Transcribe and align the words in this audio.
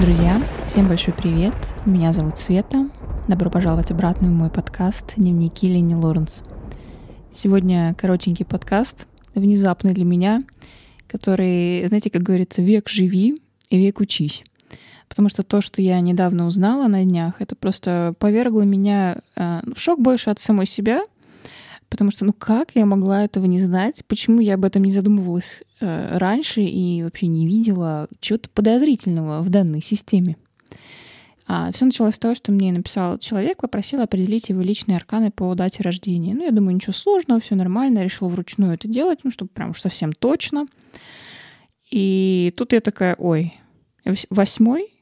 Друзья, 0.00 0.40
всем 0.64 0.86
большой 0.86 1.12
привет. 1.12 1.54
Меня 1.84 2.12
зовут 2.12 2.38
Света. 2.38 2.88
Добро 3.26 3.50
пожаловать 3.50 3.90
обратно 3.90 4.28
в 4.28 4.30
мой 4.30 4.48
подкаст 4.48 5.14
«Дневники 5.16 5.66
Лени 5.66 5.94
Лоренс». 5.94 6.44
Сегодня 7.32 7.96
коротенький 7.98 8.44
подкаст, 8.44 9.08
внезапный 9.34 9.94
для 9.94 10.04
меня, 10.04 10.42
который, 11.08 11.84
знаете, 11.88 12.10
как 12.10 12.22
говорится, 12.22 12.62
век 12.62 12.88
живи 12.88 13.42
и 13.70 13.76
век 13.76 13.98
учись. 13.98 14.44
Потому 15.08 15.28
что 15.28 15.42
то, 15.42 15.60
что 15.60 15.82
я 15.82 15.98
недавно 15.98 16.46
узнала 16.46 16.86
на 16.86 17.02
днях, 17.02 17.40
это 17.40 17.56
просто 17.56 18.14
повергло 18.20 18.62
меня 18.62 19.22
э, 19.34 19.62
в 19.74 19.80
шок 19.80 20.00
больше 20.00 20.30
от 20.30 20.38
самой 20.38 20.66
себя— 20.66 21.02
Потому 21.88 22.10
что, 22.10 22.24
ну 22.24 22.32
как 22.32 22.72
я 22.74 22.84
могла 22.86 23.24
этого 23.24 23.46
не 23.46 23.58
знать? 23.58 24.02
Почему 24.06 24.40
я 24.40 24.54
об 24.54 24.64
этом 24.64 24.84
не 24.84 24.92
задумывалась 24.92 25.62
э, 25.80 26.18
раньше 26.18 26.60
и 26.60 27.02
вообще 27.02 27.26
не 27.26 27.46
видела 27.46 28.08
чего-то 28.20 28.50
подозрительного 28.50 29.40
в 29.42 29.48
данной 29.48 29.80
системе? 29.80 30.36
А, 31.50 31.72
все 31.72 31.86
началось 31.86 32.16
с 32.16 32.18
того, 32.18 32.34
что 32.34 32.52
мне 32.52 32.70
написал 32.72 33.16
человек, 33.16 33.62
попросил 33.62 34.02
определить 34.02 34.50
его 34.50 34.60
личные 34.60 34.96
арканы 34.96 35.30
по 35.30 35.54
дате 35.54 35.82
рождения. 35.82 36.34
Ну, 36.34 36.44
я 36.44 36.50
думаю, 36.50 36.74
ничего 36.74 36.92
сложного, 36.92 37.40
все 37.40 37.54
нормально, 37.54 38.04
решил 38.04 38.28
вручную 38.28 38.74
это 38.74 38.86
делать, 38.86 39.20
ну, 39.24 39.30
чтобы 39.30 39.50
прям 39.50 39.70
уж 39.70 39.80
совсем 39.80 40.12
точно. 40.12 40.66
И 41.90 42.52
тут 42.54 42.74
я 42.74 42.82
такая, 42.82 43.14
ой, 43.16 43.54
восьмой 44.28 44.92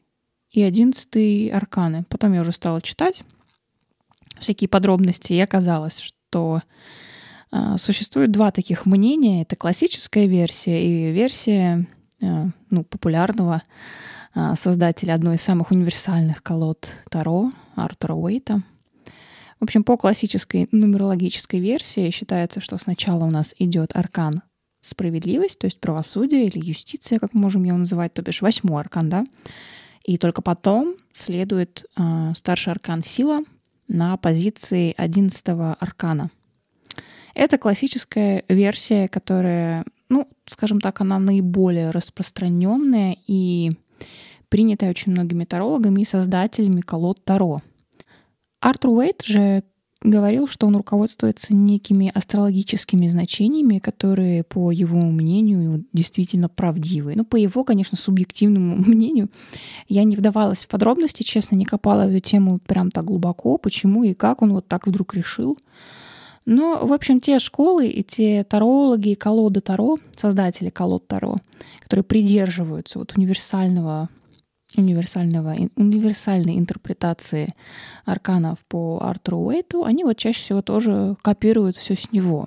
и 0.52 0.62
одиннадцатый 0.62 1.48
арканы. 1.48 2.04
Потом 2.08 2.32
я 2.32 2.42
уже 2.42 2.52
стала 2.52 2.80
читать 2.80 3.24
всякие 4.38 4.68
подробности, 4.68 5.32
и 5.32 5.40
оказалось, 5.40 5.98
что 6.26 6.60
э, 7.52 7.76
существует 7.78 8.30
два 8.30 8.50
таких 8.50 8.86
мнения. 8.86 9.42
Это 9.42 9.56
классическая 9.56 10.26
версия 10.26 10.84
и 10.84 11.12
версия 11.12 11.86
э, 12.20 12.46
ну, 12.70 12.84
популярного 12.84 13.62
э, 14.34 14.54
создателя 14.58 15.14
одной 15.14 15.36
из 15.36 15.42
самых 15.42 15.70
универсальных 15.70 16.42
колод 16.42 16.90
Таро, 17.10 17.50
Артура 17.74 18.14
Уэйта. 18.14 18.62
В 19.60 19.64
общем, 19.64 19.84
по 19.84 19.96
классической 19.96 20.68
нумерологической 20.72 21.60
версии 21.60 22.10
считается, 22.10 22.60
что 22.60 22.76
сначала 22.76 23.24
у 23.24 23.30
нас 23.30 23.54
идет 23.58 23.96
аркан 23.96 24.42
справедливость, 24.80 25.58
то 25.58 25.66
есть 25.66 25.80
правосудие 25.80 26.46
или 26.46 26.62
юстиция, 26.62 27.18
как 27.18 27.32
мы 27.32 27.40
можем 27.40 27.64
ее 27.64 27.74
называть, 27.74 28.12
то 28.12 28.22
бишь 28.22 28.42
восьмой 28.42 28.82
аркан, 28.82 29.08
да, 29.08 29.24
и 30.04 30.18
только 30.18 30.42
потом 30.42 30.94
следует 31.12 31.86
э, 31.96 32.32
старший 32.36 32.72
аркан 32.72 33.02
сила— 33.02 33.42
на 33.88 34.16
позиции 34.16 34.94
11 34.96 35.44
аркана. 35.78 36.30
Это 37.34 37.58
классическая 37.58 38.44
версия, 38.48 39.08
которая, 39.08 39.84
ну, 40.08 40.28
скажем 40.46 40.80
так, 40.80 41.00
она 41.00 41.18
наиболее 41.18 41.90
распространенная 41.90 43.16
и 43.26 43.72
принятая 44.48 44.90
очень 44.90 45.12
многими 45.12 45.44
тарологами 45.44 46.00
и 46.00 46.06
создателями 46.06 46.80
колод 46.80 47.22
Таро. 47.24 47.60
Артур 48.60 48.90
Уэйт 48.92 49.22
же 49.22 49.64
говорил, 50.10 50.48
что 50.48 50.66
он 50.66 50.76
руководствуется 50.76 51.54
некими 51.54 52.10
астрологическими 52.14 53.06
значениями, 53.08 53.78
которые, 53.78 54.44
по 54.44 54.70
его 54.70 55.00
мнению, 55.00 55.84
действительно 55.92 56.48
правдивы. 56.48 57.14
Ну, 57.16 57.24
по 57.24 57.36
его, 57.36 57.64
конечно, 57.64 57.98
субъективному 57.98 58.76
мнению. 58.86 59.28
Я 59.88 60.04
не 60.04 60.16
вдавалась 60.16 60.64
в 60.64 60.68
подробности, 60.68 61.22
честно, 61.22 61.56
не 61.56 61.64
копала 61.64 62.02
эту 62.02 62.20
тему 62.20 62.60
прям 62.64 62.90
так 62.90 63.04
глубоко, 63.04 63.58
почему 63.58 64.04
и 64.04 64.14
как 64.14 64.42
он 64.42 64.52
вот 64.52 64.66
так 64.66 64.86
вдруг 64.86 65.14
решил. 65.14 65.58
Но, 66.44 66.86
в 66.86 66.92
общем, 66.92 67.20
те 67.20 67.40
школы 67.40 67.88
и 67.88 68.04
те 68.04 68.44
тарологи, 68.44 69.14
колоды 69.14 69.60
Таро, 69.60 69.98
создатели 70.16 70.70
колод 70.70 71.08
Таро, 71.08 71.36
которые 71.80 72.04
придерживаются 72.04 73.00
вот 73.00 73.16
универсального 73.16 74.08
универсального, 74.76 75.56
универсальной 75.76 76.58
интерпретации 76.58 77.54
арканов 78.04 78.58
по 78.68 78.98
Артуру 79.02 79.38
Уэйту, 79.38 79.84
они 79.84 80.04
вот 80.04 80.16
чаще 80.16 80.40
всего 80.40 80.62
тоже 80.62 81.16
копируют 81.22 81.76
все 81.76 81.96
с 81.96 82.12
него. 82.12 82.46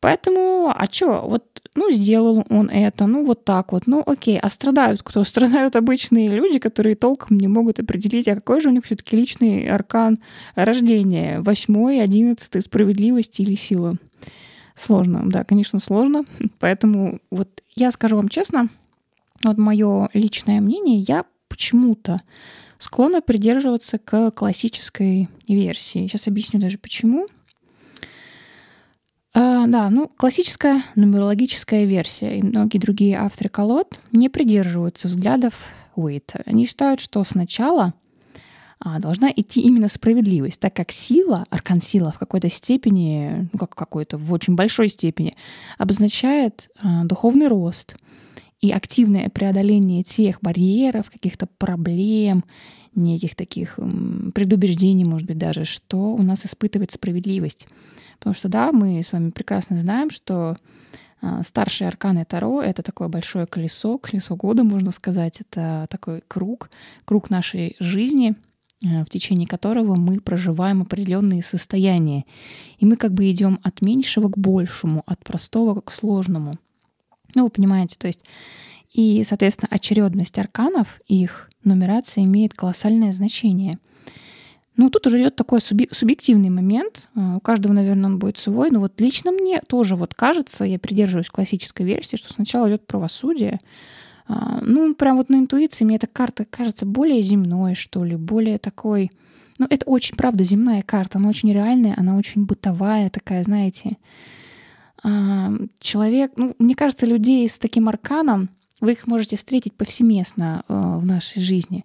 Поэтому, 0.00 0.72
а 0.74 0.86
что, 0.90 1.26
вот, 1.26 1.44
ну, 1.74 1.92
сделал 1.92 2.44
он 2.48 2.70
это, 2.70 3.06
ну, 3.06 3.24
вот 3.24 3.44
так 3.44 3.72
вот, 3.72 3.86
ну, 3.86 4.02
окей, 4.04 4.38
а 4.38 4.48
страдают 4.48 5.02
кто? 5.02 5.24
Страдают 5.24 5.76
обычные 5.76 6.28
люди, 6.28 6.58
которые 6.58 6.96
толком 6.96 7.38
не 7.38 7.48
могут 7.48 7.78
определить, 7.80 8.26
а 8.28 8.34
какой 8.34 8.62
же 8.62 8.70
у 8.70 8.72
них 8.72 8.84
все 8.86 8.96
таки 8.96 9.16
личный 9.16 9.68
аркан 9.68 10.18
рождения, 10.54 11.40
восьмой, 11.40 12.00
одиннадцатый, 12.02 12.62
справедливость 12.62 13.38
или 13.40 13.54
сила. 13.54 13.92
Сложно, 14.74 15.22
да, 15.26 15.44
конечно, 15.44 15.78
сложно. 15.78 16.24
Поэтому 16.58 17.20
вот 17.30 17.62
я 17.76 17.90
скажу 17.90 18.16
вам 18.16 18.30
честно, 18.30 18.70
вот 19.42 19.58
мое 19.58 20.08
личное 20.12 20.60
мнение, 20.60 20.98
я 20.98 21.24
почему-то 21.48 22.20
склонна 22.78 23.20
придерживаться 23.20 23.98
к 23.98 24.30
классической 24.30 25.28
версии. 25.48 26.06
Сейчас 26.06 26.28
объясню 26.28 26.60
даже 26.60 26.78
почему. 26.78 27.26
А, 29.32 29.66
да, 29.66 29.90
ну, 29.90 30.08
классическая 30.08 30.82
нумерологическая 30.96 31.84
версия 31.84 32.38
и 32.38 32.42
многие 32.42 32.78
другие 32.78 33.16
авторы 33.16 33.48
колод 33.48 34.00
не 34.12 34.28
придерживаются 34.28 35.08
взглядов 35.08 35.54
Уэйта. 35.94 36.42
Они 36.46 36.66
считают, 36.66 37.00
что 37.00 37.22
сначала 37.22 37.94
а, 38.80 38.98
должна 38.98 39.30
идти 39.30 39.60
именно 39.60 39.88
справедливость, 39.88 40.58
так 40.58 40.74
как 40.74 40.90
сила, 40.90 41.44
аркан 41.50 41.80
сила 41.80 42.12
в 42.12 42.18
какой-то 42.18 42.50
степени, 42.50 43.48
ну, 43.52 43.58
как 43.58 43.74
какой-то, 43.74 44.16
в 44.16 44.32
очень 44.32 44.54
большой 44.56 44.88
степени, 44.88 45.34
обозначает 45.78 46.70
а, 46.82 47.04
духовный 47.04 47.46
рост— 47.48 47.94
и 48.60 48.70
активное 48.72 49.28
преодоление 49.30 50.02
тех 50.02 50.40
барьеров, 50.42 51.10
каких-то 51.10 51.46
проблем, 51.46 52.44
неких 52.94 53.34
таких 53.34 53.78
предубеждений, 54.34 55.04
может 55.04 55.26
быть, 55.26 55.38
даже, 55.38 55.64
что 55.64 56.12
у 56.12 56.22
нас 56.22 56.44
испытывает 56.44 56.90
справедливость. 56.90 57.66
Потому 58.18 58.34
что, 58.34 58.48
да, 58.48 58.72
мы 58.72 59.02
с 59.02 59.12
вами 59.12 59.30
прекрасно 59.30 59.78
знаем, 59.78 60.10
что 60.10 60.56
а, 61.22 61.42
старшие 61.42 61.88
арканы 61.88 62.24
Таро— 62.26 62.60
это 62.62 62.82
такое 62.82 63.08
большое 63.08 63.46
колесо, 63.46 63.96
колесо 63.96 64.36
года, 64.36 64.62
можно 64.62 64.90
сказать. 64.90 65.40
Это 65.40 65.86
такой 65.88 66.22
круг, 66.28 66.68
круг 67.06 67.30
нашей 67.30 67.76
жизни, 67.78 68.34
а, 68.84 69.04
в 69.04 69.08
течение 69.08 69.46
которого 69.46 69.94
мы 69.94 70.20
проживаем 70.20 70.82
определенные 70.82 71.42
состояния. 71.42 72.24
И 72.78 72.84
мы 72.84 72.96
как 72.96 73.14
бы 73.14 73.30
идем 73.30 73.58
от 73.62 73.80
меньшего 73.80 74.28
к 74.28 74.36
большему, 74.36 75.02
от 75.06 75.24
простого 75.24 75.80
к 75.80 75.90
сложному— 75.90 76.54
ну, 77.34 77.44
вы 77.44 77.50
понимаете, 77.50 77.96
то 77.98 78.06
есть 78.06 78.20
и, 78.92 79.22
соответственно, 79.24 79.68
очередность 79.70 80.38
арканов, 80.38 81.00
их 81.06 81.48
нумерация 81.62 82.24
имеет 82.24 82.54
колоссальное 82.54 83.12
значение. 83.12 83.78
Ну, 84.76 84.88
тут 84.88 85.06
уже 85.06 85.20
идет 85.20 85.36
такой 85.36 85.60
субъективный 85.60 86.48
момент. 86.48 87.08
А, 87.14 87.36
у 87.36 87.40
каждого, 87.40 87.72
наверное, 87.72 88.06
он 88.06 88.18
будет 88.18 88.38
свой. 88.38 88.70
Но 88.70 88.80
вот 88.80 89.00
лично 89.00 89.30
мне 89.30 89.60
тоже 89.66 89.94
вот 89.94 90.14
кажется, 90.14 90.64
я 90.64 90.78
придерживаюсь 90.78 91.28
классической 91.28 91.84
версии, 91.84 92.16
что 92.16 92.32
сначала 92.32 92.68
идет 92.68 92.86
правосудие. 92.86 93.58
А, 94.26 94.60
ну, 94.62 94.94
прям 94.94 95.18
вот 95.18 95.28
на 95.28 95.36
интуиции 95.36 95.84
мне 95.84 95.96
эта 95.96 96.06
карта 96.06 96.44
кажется 96.48 96.86
более 96.86 97.22
земной, 97.22 97.74
что 97.74 98.04
ли, 98.04 98.16
более 98.16 98.58
такой... 98.58 99.10
Ну, 99.58 99.66
это 99.68 99.84
очень, 99.84 100.16
правда, 100.16 100.42
земная 100.44 100.82
карта. 100.82 101.18
Она 101.18 101.28
очень 101.28 101.52
реальная, 101.52 101.94
она 101.98 102.16
очень 102.16 102.46
бытовая 102.46 103.10
такая, 103.10 103.42
знаете, 103.42 103.98
человек, 105.02 106.32
ну, 106.36 106.54
мне 106.58 106.74
кажется, 106.74 107.06
людей 107.06 107.48
с 107.48 107.58
таким 107.58 107.88
арканом, 107.88 108.50
вы 108.80 108.92
их 108.92 109.06
можете 109.06 109.36
встретить 109.36 109.74
повсеместно 109.74 110.64
э, 110.68 110.74
в 110.74 111.04
нашей 111.04 111.42
жизни. 111.42 111.84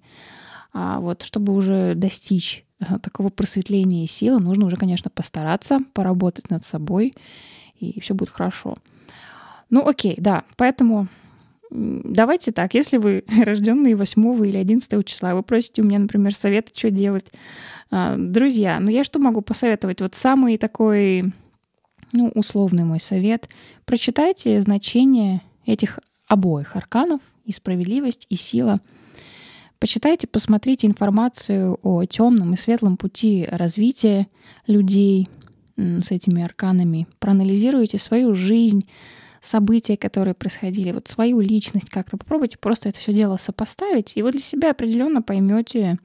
А 0.74 1.00
вот 1.00 1.24
чтобы 1.24 1.54
уже 1.54 1.94
достичь 1.96 2.66
э, 2.80 3.00
такого 3.00 3.30
просветления 3.30 4.04
и 4.04 4.08
силы, 4.08 4.40
нужно 4.40 4.66
уже, 4.66 4.78
конечно, 4.78 5.10
постараться, 5.10 5.80
поработать 5.94 6.50
над 6.50 6.64
собой, 6.64 7.14
и 7.80 8.00
все 8.00 8.14
будет 8.14 8.30
хорошо. 8.30 8.76
Ну, 9.70 9.86
окей, 9.88 10.16
да, 10.18 10.44
поэтому 10.56 11.08
давайте 11.70 12.52
так, 12.52 12.74
если 12.74 12.98
вы 12.98 13.24
рожденные 13.44 13.96
8 13.96 14.46
или 14.46 14.58
11 14.58 15.06
числа, 15.06 15.36
вы 15.36 15.44
просите 15.44 15.82
у 15.82 15.86
меня, 15.86 16.00
например, 16.00 16.34
совет, 16.34 16.72
что 16.74 16.92
делать. 16.92 17.32
А, 17.92 18.16
друзья, 18.18 18.80
ну 18.80 18.90
я 18.90 19.04
что 19.04 19.20
могу 19.20 19.42
посоветовать? 19.42 20.02
Вот 20.02 20.16
самый 20.16 20.58
такой 20.58 21.34
ну, 22.16 22.30
условный 22.30 22.84
мой 22.84 23.00
совет, 23.00 23.50
прочитайте 23.86 24.60
значение 24.62 25.42
этих 25.66 26.00
обоих 26.28 26.76
арканов, 26.76 27.22
и 27.46 27.52
справедливость, 27.52 28.26
и 28.30 28.36
сила. 28.36 28.80
Почитайте, 29.80 30.28
посмотрите 30.28 30.88
информацию 30.88 31.78
о 31.84 32.04
темном 32.06 32.54
и 32.54 32.58
светлом 32.58 32.98
пути 32.98 33.48
развития 33.50 34.28
людей 34.68 35.30
с 35.78 36.12
этими 36.12 36.44
арканами. 36.44 37.08
Проанализируйте 37.20 38.00
свою 38.00 38.34
жизнь, 38.34 38.88
события, 39.42 39.96
которые 39.96 40.34
происходили, 40.34 40.92
вот 40.92 41.08
свою 41.08 41.40
личность 41.40 41.90
как-то. 41.90 42.18
Попробуйте 42.18 42.58
просто 42.58 42.90
это 42.90 43.00
все 43.00 43.14
дело 43.14 43.38
сопоставить, 43.38 44.14
и 44.16 44.24
вы 44.24 44.32
для 44.32 44.42
себя 44.42 44.72
определенно 44.72 45.22
поймете, 45.22 46.00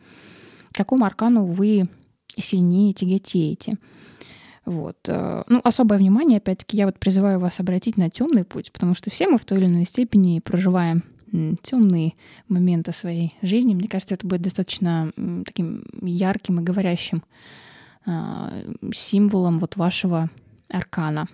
к 0.72 0.76
какому 0.76 1.06
аркану 1.06 1.46
вы 1.46 1.88
сильнее 2.36 2.92
тяготеете. 2.92 3.78
Вот. 4.70 4.98
Э, 5.08 5.42
ну, 5.48 5.60
особое 5.64 5.98
внимание, 5.98 6.36
опять-таки, 6.36 6.76
я 6.76 6.86
вот 6.86 6.96
призываю 6.96 7.40
вас 7.40 7.58
обратить 7.58 7.96
на 7.96 8.08
темный 8.08 8.44
путь, 8.44 8.70
потому 8.70 8.94
что 8.94 9.10
все 9.10 9.26
мы 9.26 9.36
в 9.36 9.44
той 9.44 9.58
или 9.58 9.66
иной 9.66 9.84
степени 9.84 10.38
проживаем 10.38 11.02
темные 11.60 12.14
моменты 12.48 12.92
своей 12.92 13.34
жизни. 13.42 13.74
Мне 13.74 13.88
кажется, 13.88 14.14
это 14.14 14.28
будет 14.28 14.42
достаточно 14.42 15.12
таким 15.44 15.84
ярким 16.02 16.60
и 16.60 16.62
говорящим 16.62 17.24
а, 18.06 18.52
символом 18.94 19.58
вот 19.58 19.74
вашего 19.74 20.30
аркана. 20.68 21.26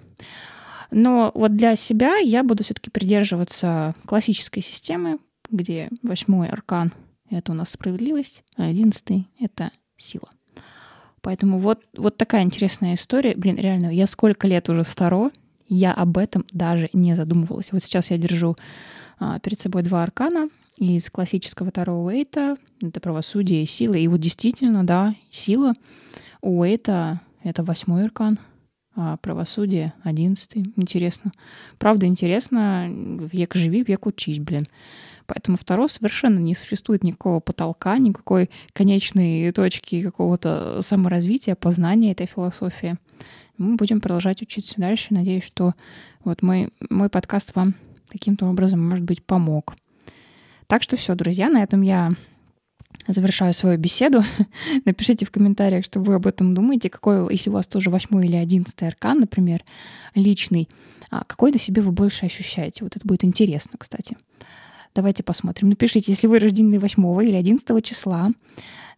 Но 0.91 1.31
вот 1.35 1.57
для 1.57 1.77
себя 1.77 2.17
я 2.17 2.43
буду 2.43 2.63
все-таки 2.63 2.91
придерживаться 2.91 3.95
классической 4.07 4.63
системы, 4.63 5.19
где 5.51 5.91
восьмой 6.03 6.49
аркан— 6.49 6.91
это 7.31 7.53
у 7.53 7.55
нас 7.55 7.71
справедливость, 7.71 8.45
а 8.57 8.65
одиннадцатый— 8.65 9.29
это 9.41 9.73
сила. 9.97 10.29
Поэтому 11.27 11.59
вот, 11.59 11.83
вот 11.97 12.17
такая 12.17 12.45
интересная 12.45 12.95
история. 12.95 13.35
Блин, 13.35 13.57
реально, 13.57 13.93
я 13.93 14.07
сколько 14.07 14.47
лет 14.47 14.69
уже 14.69 14.85
старо, 14.85 15.33
я 15.67 15.93
об 15.93 16.19
этом 16.19 16.47
даже 16.53 16.89
не 16.93 17.15
задумывалась. 17.17 17.73
Вот 17.73 17.83
сейчас 17.83 18.13
я 18.13 18.17
держу 18.17 18.55
а, 19.19 19.41
перед 19.41 19.61
собой 19.61 19.83
два 19.83 20.05
аркана 20.05 20.51
из 20.77 21.11
классического 21.11 21.73
Таро 21.73 21.95
Уэйта. 21.95 22.57
Это 22.81 23.01
правосудие 23.01 23.65
и 23.65 23.67
сила. 23.67 23.95
И 23.95 24.07
вот 24.07 24.21
действительно, 24.21 24.87
да, 24.87 25.17
сила 25.29 25.73
у 26.43 26.61
Уэйта— 26.61 27.21
это 27.43 27.65
восьмой 27.65 28.05
аркан, 28.05 28.39
правосудие— 29.21 29.93
одиннадцатый. 30.03 30.73
Интересно. 30.77 31.33
Правда, 31.79 32.07
интересно. 32.07 32.89
Век 32.89 33.55
живи, 33.55 33.83
век 33.83 34.07
учись, 34.07 34.39
блин. 34.39 34.67
Поэтому 35.27 35.59
второго 35.59 35.89
совершенно 35.89 36.39
не 36.39 36.55
существует 36.55 37.03
никакого 37.03 37.41
потолка, 37.41 37.99
никакой 37.99 38.49
конечной 38.73 39.51
точки 39.53 40.03
какого-то 40.03 40.81
саморазвития, 40.83 41.57
познания 41.57 42.13
этой 42.13 42.27
философии. 42.27 42.97
Мы 43.59 43.77
будем 43.77 44.01
продолжать 44.01 44.43
учиться 44.43 44.75
дальше. 44.81 45.09
Надеюсь, 45.11 45.45
что 45.45 45.75
вот 46.25 46.43
мой, 46.43 46.71
мой 46.91 47.09
подкаст 47.09 47.55
вам 47.57 47.75
каким-то 48.09 48.47
образом, 48.47 48.87
может 48.89 49.05
быть, 49.05 49.23
помог. 49.23 49.75
Так 50.69 50.83
что 50.83 50.97
все, 50.97 51.15
друзья, 51.15 51.49
на 51.49 51.63
этом 51.63 51.83
я 51.83 52.11
завершаю 53.07 53.53
свою 53.53 53.79
беседу. 53.79 54.23
Напишите 54.85 55.25
в 55.27 55.31
комментариях, 55.31 55.85
что 55.85 56.01
вы 56.01 56.15
об 56.15 56.27
этом 56.27 56.55
думаете, 56.55 56.91
какой, 56.91 57.33
если 57.33 57.51
у 57.51 57.55
вас 57.55 57.67
тоже 57.67 57.91
восьмой 57.91 58.27
или 58.27 58.37
одиннадцатый 58.37 58.89
аркан, 58.89 59.21
например, 59.21 59.65
личный, 60.15 60.69
а 61.11 61.25
какой 61.25 61.53
на 61.53 61.59
себе 61.59 61.83
вы 61.83 61.93
больше 61.93 62.27
ощущаете. 62.27 62.85
Вот 62.85 62.97
это 62.97 63.07
будет 63.07 63.25
интересно, 63.25 63.79
кстати. 63.79 64.17
Давайте 64.95 65.23
посмотрим. 65.23 65.69
Напишите, 65.69 66.11
если 66.11 66.27
вы 66.27 66.39
рождены 66.39 66.79
8 66.79 67.23
или 67.23 67.35
11 67.35 67.85
числа, 67.85 68.31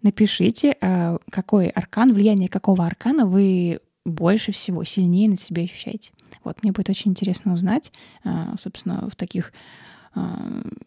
напишите, 0.01 0.77
а, 0.81 1.19
какой 1.29 1.69
аркан, 1.69 2.13
влияние 2.13 2.49
какого 2.49 2.87
аркана 2.87 3.27
вы 3.27 3.81
больше 4.05 4.53
всего, 4.53 4.85
сильнее 4.85 5.29
на 5.29 5.37
себя 5.37 5.65
ощущаете. 5.65 6.13
Вот, 6.45 6.63
мне 6.63 6.73
будет 6.73 6.89
очень 6.89 7.11
интересно 7.11 7.53
узнать, 7.53 7.93
а, 8.25 8.55
собственно, 8.61 9.09
в 9.11 9.17
таких 9.17 9.53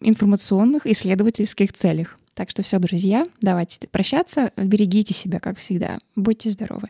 информационных, 0.02 0.86
исследовательских 0.86 1.72
целях. 1.72 2.18
Так 2.34 2.50
что 2.50 2.64
все, 2.64 2.80
друзья, 2.80 3.28
давайте 3.42 3.88
прощаться, 3.88 4.52
берегите 4.56 5.14
себя, 5.14 5.40
как 5.40 5.58
всегда, 5.58 6.00
будьте 6.16 6.50
здоровы. 6.50 6.88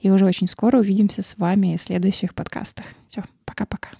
И 0.00 0.10
уже 0.10 0.24
очень 0.24 0.48
скоро 0.48 0.78
увидимся 0.78 1.22
с 1.22 1.36
вами 1.36 1.76
в 1.76 1.82
следующих 1.82 2.34
подкастах. 2.34 2.86
Все, 3.10 3.22
пока-пока. 3.44 3.90